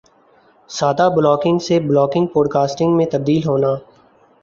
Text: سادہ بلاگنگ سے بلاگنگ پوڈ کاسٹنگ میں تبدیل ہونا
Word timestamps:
سادہ 0.69 1.07
بلاگنگ 1.15 1.59
سے 1.67 1.79
بلاگنگ 1.81 2.25
پوڈ 2.33 2.49
کاسٹنگ 2.51 2.95
میں 2.97 3.05
تبدیل 3.11 3.47
ہونا 3.47 3.75